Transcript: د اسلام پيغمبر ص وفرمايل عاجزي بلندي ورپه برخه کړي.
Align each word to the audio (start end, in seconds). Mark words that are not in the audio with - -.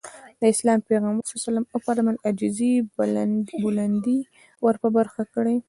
د 0.39 0.41
اسلام 0.53 0.79
پيغمبر 0.89 1.23
ص 1.31 1.33
وفرمايل 1.73 2.17
عاجزي 2.25 2.73
بلندي 3.65 4.17
ورپه 4.65 4.87
برخه 4.97 5.23
کړي. 5.33 5.55